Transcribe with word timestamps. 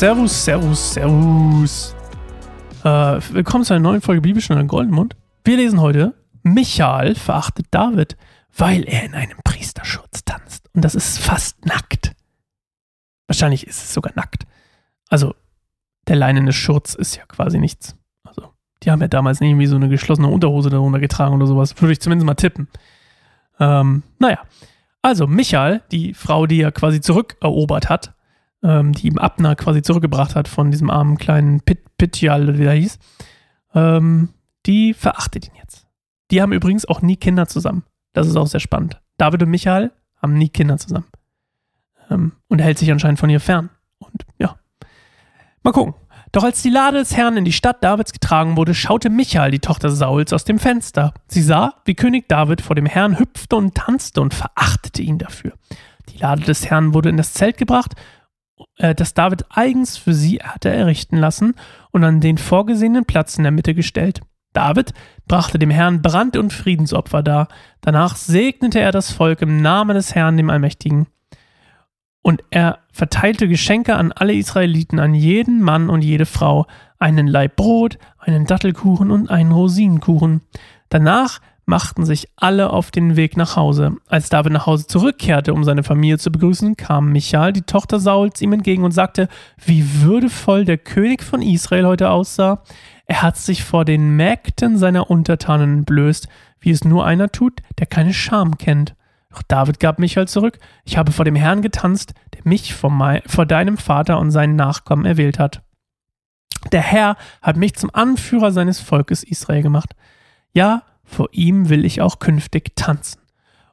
Servus, 0.00 0.46
Servus, 0.46 0.94
Servus. 0.94 1.94
Äh, 2.84 3.20
willkommen 3.34 3.64
zu 3.64 3.74
einer 3.74 3.82
neuen 3.82 4.00
Folge 4.00 4.22
Bibelstunde 4.22 4.64
Goldenmund. 4.64 5.14
Wir 5.44 5.58
lesen 5.58 5.78
heute, 5.78 6.14
Michael 6.42 7.14
verachtet 7.14 7.66
David, 7.70 8.16
weil 8.56 8.84
er 8.84 9.04
in 9.04 9.12
einem 9.12 9.36
Priesterschutz 9.44 10.24
tanzt. 10.24 10.70
Und 10.72 10.86
das 10.86 10.94
ist 10.94 11.18
fast 11.18 11.66
nackt. 11.66 12.12
Wahrscheinlich 13.26 13.66
ist 13.66 13.76
es 13.76 13.92
sogar 13.92 14.14
nackt. 14.16 14.46
Also, 15.10 15.34
der 16.08 16.16
leinene 16.16 16.54
Schurz 16.54 16.94
ist 16.94 17.16
ja 17.16 17.26
quasi 17.26 17.58
nichts. 17.58 17.94
Also, 18.24 18.54
die 18.82 18.90
haben 18.90 19.02
ja 19.02 19.08
damals 19.08 19.42
irgendwie 19.42 19.66
so 19.66 19.76
eine 19.76 19.90
geschlossene 19.90 20.28
Unterhose 20.28 20.70
darunter 20.70 20.98
getragen 20.98 21.34
oder 21.34 21.46
sowas. 21.46 21.78
Würde 21.78 21.92
ich 21.92 22.00
zumindest 22.00 22.24
mal 22.24 22.32
tippen. 22.36 22.68
Ähm, 23.58 24.02
naja. 24.18 24.38
Also, 25.02 25.26
Michael, 25.26 25.82
die 25.92 26.14
Frau, 26.14 26.46
die 26.46 26.62
er 26.62 26.72
quasi 26.72 27.02
zurückerobert 27.02 27.90
hat, 27.90 28.14
ähm, 28.62 28.92
die 28.92 29.08
ihm 29.08 29.18
Abner 29.18 29.56
quasi 29.56 29.82
zurückgebracht 29.82 30.34
hat 30.34 30.48
von 30.48 30.70
diesem 30.70 30.90
armen 30.90 31.18
kleinen 31.18 31.60
Pit 31.60 31.80
Pitjal, 31.96 32.58
wie 32.58 32.64
der 32.64 32.72
hieß, 32.72 32.98
ähm, 33.74 34.30
die 34.66 34.94
verachtet 34.94 35.48
ihn 35.48 35.54
jetzt. 35.56 35.86
Die 36.30 36.40
haben 36.40 36.52
übrigens 36.52 36.86
auch 36.86 37.02
nie 37.02 37.16
Kinder 37.16 37.46
zusammen. 37.46 37.84
Das 38.12 38.26
ist 38.26 38.36
auch 38.36 38.46
sehr 38.46 38.60
spannend. 38.60 39.00
David 39.18 39.42
und 39.42 39.50
Michael 39.50 39.92
haben 40.20 40.34
nie 40.34 40.48
Kinder 40.48 40.78
zusammen. 40.78 41.06
Ähm, 42.10 42.32
und 42.48 42.58
er 42.58 42.66
hält 42.66 42.78
sich 42.78 42.90
anscheinend 42.90 43.18
von 43.18 43.30
ihr 43.30 43.40
fern. 43.40 43.70
Und 43.98 44.24
ja. 44.38 44.56
Mal 45.62 45.72
gucken. 45.72 45.94
Doch 46.32 46.44
als 46.44 46.62
die 46.62 46.70
Lade 46.70 46.98
des 46.98 47.16
Herrn 47.16 47.36
in 47.36 47.44
die 47.44 47.52
Stadt 47.52 47.82
Davids 47.82 48.12
getragen 48.12 48.56
wurde, 48.56 48.72
schaute 48.72 49.10
Michael, 49.10 49.50
die 49.50 49.58
Tochter 49.58 49.90
Sauls, 49.90 50.32
aus 50.32 50.44
dem 50.44 50.60
Fenster. 50.60 51.12
Sie 51.26 51.42
sah, 51.42 51.74
wie 51.84 51.94
König 51.94 52.28
David 52.28 52.60
vor 52.60 52.76
dem 52.76 52.86
Herrn 52.86 53.18
hüpfte 53.18 53.56
und 53.56 53.74
tanzte 53.74 54.20
und 54.20 54.32
verachtete 54.32 55.02
ihn 55.02 55.18
dafür. 55.18 55.52
Die 56.08 56.18
Lade 56.18 56.42
des 56.42 56.70
Herrn 56.70 56.94
wurde 56.94 57.08
in 57.08 57.16
das 57.16 57.34
Zelt 57.34 57.58
gebracht 57.58 57.94
äh, 58.76 58.94
das 58.94 59.14
David 59.14 59.44
eigens 59.50 59.96
für 59.96 60.14
sie 60.14 60.38
hatte 60.38 60.70
errichten 60.70 61.16
lassen 61.16 61.54
und 61.90 62.04
an 62.04 62.20
den 62.20 62.38
vorgesehenen 62.38 63.04
Platz 63.04 63.36
in 63.36 63.44
der 63.44 63.52
Mitte 63.52 63.74
gestellt. 63.74 64.20
David 64.52 64.92
brachte 65.28 65.58
dem 65.58 65.70
Herrn 65.70 66.02
Brand- 66.02 66.36
und 66.36 66.52
Friedensopfer 66.52 67.22
dar. 67.22 67.48
Danach 67.80 68.16
segnete 68.16 68.80
er 68.80 68.92
das 68.92 69.12
Volk 69.12 69.42
im 69.42 69.62
Namen 69.62 69.94
des 69.94 70.14
Herrn, 70.14 70.36
dem 70.36 70.50
Allmächtigen. 70.50 71.06
Und 72.22 72.42
er 72.50 72.80
verteilte 72.92 73.48
Geschenke 73.48 73.94
an 73.94 74.12
alle 74.12 74.34
Israeliten, 74.34 74.98
an 74.98 75.14
jeden 75.14 75.62
Mann 75.62 75.88
und 75.88 76.02
jede 76.02 76.26
Frau, 76.26 76.66
einen 76.98 77.26
Laib 77.26 77.56
Brot, 77.56 77.98
einen 78.18 78.44
Dattelkuchen 78.44 79.10
und 79.10 79.30
einen 79.30 79.52
Rosinenkuchen. 79.52 80.42
Danach 80.90 81.40
machten 81.70 82.04
sich 82.04 82.28
alle 82.36 82.70
auf 82.70 82.90
den 82.90 83.14
Weg 83.14 83.36
nach 83.36 83.54
Hause. 83.54 83.96
Als 84.08 84.28
David 84.28 84.52
nach 84.52 84.66
Hause 84.66 84.88
zurückkehrte, 84.88 85.54
um 85.54 85.62
seine 85.62 85.84
Familie 85.84 86.18
zu 86.18 86.32
begrüßen, 86.32 86.76
kam 86.76 87.12
Michael, 87.12 87.52
die 87.52 87.62
Tochter 87.62 88.00
Sauls, 88.00 88.42
ihm 88.42 88.52
entgegen 88.52 88.82
und 88.82 88.90
sagte, 88.90 89.28
wie 89.64 90.02
würdevoll 90.02 90.64
der 90.64 90.78
König 90.78 91.22
von 91.22 91.40
Israel 91.40 91.86
heute 91.86 92.10
aussah. 92.10 92.62
Er 93.06 93.22
hat 93.22 93.36
sich 93.36 93.62
vor 93.62 93.84
den 93.84 94.16
Mägden 94.16 94.78
seiner 94.78 95.10
Untertanen 95.10 95.78
entblößt, 95.78 96.28
wie 96.58 96.72
es 96.72 96.84
nur 96.84 97.06
einer 97.06 97.30
tut, 97.30 97.60
der 97.78 97.86
keine 97.86 98.12
Scham 98.12 98.58
kennt. 98.58 98.96
Doch 99.30 99.42
David 99.42 99.78
gab 99.78 100.00
Michael 100.00 100.26
zurück, 100.26 100.58
ich 100.84 100.98
habe 100.98 101.12
vor 101.12 101.24
dem 101.24 101.36
Herrn 101.36 101.62
getanzt, 101.62 102.14
der 102.34 102.40
mich 102.42 102.74
vor, 102.74 103.20
vor 103.26 103.46
deinem 103.46 103.78
Vater 103.78 104.18
und 104.18 104.32
seinen 104.32 104.56
Nachkommen 104.56 105.04
erwählt 105.04 105.38
hat. 105.38 105.62
Der 106.72 106.82
Herr 106.82 107.16
hat 107.40 107.56
mich 107.56 107.74
zum 107.76 107.90
Anführer 107.94 108.50
seines 108.50 108.80
Volkes 108.80 109.22
Israel 109.22 109.62
gemacht. 109.62 109.94
Ja, 110.52 110.82
vor 111.10 111.28
ihm 111.32 111.68
will 111.68 111.84
ich 111.84 112.00
auch 112.00 112.18
künftig 112.18 112.76
tanzen. 112.76 113.20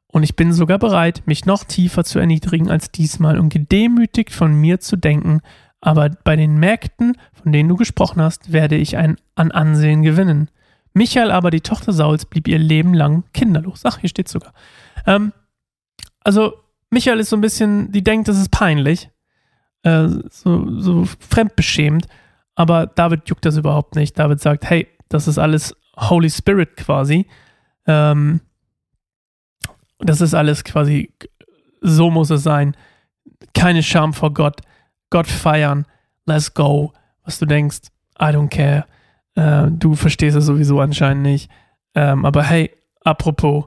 Und 0.08 0.24
ich 0.24 0.36
bin 0.36 0.54
sogar 0.54 0.80
bereit, 0.80 1.24
mich 1.26 1.46
noch 1.46 1.64
tiefer 1.64 2.04
zu 2.04 2.18
erniedrigen 2.20 2.70
als 2.70 2.92
diesmal 2.92 3.38
und 3.38 3.50
gedemütigt 3.50 4.34
von 4.34 4.54
mir 4.56 4.80
zu 4.80 4.96
denken, 4.96 5.42
aber 5.80 6.10
bei 6.10 6.36
den 6.36 6.58
Mägden, 6.58 7.18
von 7.34 7.52
denen 7.52 7.70
du 7.70 7.76
gesprochen 7.76 8.22
hast, 8.22 8.52
werde 8.52 8.76
ich 8.76 8.98
ein 8.98 9.18
an 9.36 9.52
Ansehen 9.52 10.02
gewinnen. 10.02 10.50
Michael 10.94 11.30
aber, 11.30 11.52
die 11.52 11.62
Tochter 11.62 11.94
Sauls, 11.94 12.26
blieb 12.26 12.48
ihr 12.48 12.58
Leben 12.58 12.96
lang 12.96 13.24
kinderlos. 13.34 13.82
Ach, 13.84 14.00
hier 14.00 14.10
steht 14.10 14.28
sogar. 14.28 14.54
Ähm, 15.06 15.34
also, 16.24 16.54
Michael 16.90 17.20
ist 17.20 17.30
so 17.30 17.38
ein 17.38 17.42
bisschen, 17.42 17.92
die 17.92 18.04
denkt, 18.04 18.28
das 18.28 18.40
ist 18.40 18.50
peinlich, 18.50 19.12
äh, 19.84 20.08
so, 20.32 20.80
so 20.80 21.06
fremdbeschämt, 21.20 22.08
aber 22.56 22.88
David 22.88 23.30
juckt 23.30 23.46
das 23.46 23.58
überhaupt 23.58 23.96
nicht. 23.96 24.18
David 24.18 24.40
sagt, 24.40 24.68
hey, 24.68 24.88
das 25.10 25.28
ist 25.28 25.38
alles 25.38 25.76
Holy 25.98 26.30
Spirit 26.30 26.78
quasi. 26.78 27.28
Ähm, 27.86 28.42
das 30.00 30.22
ist 30.22 30.34
alles 30.34 30.64
quasi, 30.64 31.14
so 31.82 32.12
muss 32.12 32.30
es 32.30 32.44
sein. 32.44 32.76
Keine 33.54 33.84
Scham 33.84 34.14
vor 34.14 34.34
Gott. 34.34 34.62
Gott 35.10 35.28
feiern. 35.28 35.86
Let's 36.26 36.54
go. 36.54 36.94
Was 37.24 37.40
du 37.40 37.46
denkst, 37.46 37.90
I 38.20 38.26
don't 38.26 38.50
care. 38.50 38.86
Äh, 39.36 39.72
du 39.72 39.96
verstehst 39.96 40.38
es 40.38 40.46
sowieso 40.46 40.80
anscheinend 40.80 41.24
nicht. 41.24 41.52
Ähm, 41.96 42.26
aber 42.26 42.44
hey, 42.44 42.72
apropos, 43.04 43.66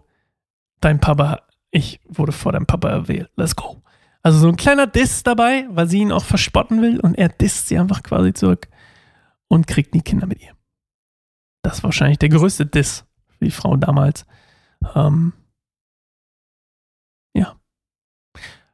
dein 0.80 1.00
Papa, 1.00 1.42
ich 1.70 2.00
wurde 2.06 2.32
vor 2.32 2.52
deinem 2.52 2.66
Papa 2.66 2.88
erwählt. 2.88 3.30
Let's 3.36 3.56
go. 3.56 3.82
Also 4.22 4.38
so 4.38 4.48
ein 4.48 4.56
kleiner 4.56 4.86
Diss 4.86 5.22
dabei, 5.22 5.66
weil 5.70 5.88
sie 5.88 6.00
ihn 6.00 6.12
auch 6.12 6.24
verspotten 6.24 6.82
will 6.82 7.00
und 7.00 7.16
er 7.16 7.28
disst 7.28 7.68
sie 7.68 7.78
einfach 7.78 8.02
quasi 8.02 8.34
zurück 8.34 8.68
und 9.48 9.66
kriegt 9.66 9.94
nie 9.94 10.02
Kinder 10.02 10.26
mit 10.26 10.42
ihr. 10.42 10.52
Das 11.62 11.82
war 11.82 11.88
wahrscheinlich 11.88 12.18
der 12.18 12.28
größte 12.30 12.66
Diss 12.66 13.04
für 13.38 13.44
die 13.44 13.50
Frau 13.50 13.76
damals. 13.76 14.26
Ähm, 14.94 15.32
ja. 17.34 17.56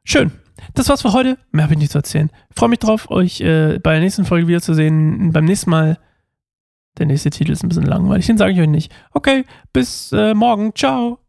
Schön. 0.05 0.33
Das 0.75 0.89
war's 0.89 1.03
für 1.03 1.13
heute. 1.13 1.39
Mehr 1.53 1.65
habe 1.65 1.75
ich 1.75 1.79
nicht 1.79 1.93
zu 1.93 1.99
erzählen. 1.99 2.31
Freue 2.55 2.69
mich 2.71 2.79
drauf, 2.79 3.11
euch 3.11 3.41
äh, 3.41 3.79
bei 3.79 3.93
der 3.93 4.01
nächsten 4.01 4.25
Folge 4.25 4.49
wiederzusehen. 4.49 5.33
Beim 5.33 5.45
nächsten 5.45 5.71
Mal. 5.71 5.99
Der 6.99 7.07
nächste 7.07 7.29
Titel 7.29 7.53
ist 7.53 7.63
ein 7.63 7.69
bisschen 7.69 7.85
langweilig, 7.85 8.25
den 8.25 8.39
sage 8.39 8.53
ich 8.55 8.61
euch 8.61 8.69
nicht. 8.69 8.91
Okay, 9.13 9.45
bis 9.75 10.13
äh, 10.13 10.33
morgen. 10.33 10.75
Ciao. 10.75 11.26